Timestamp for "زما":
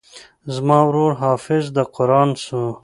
0.55-0.77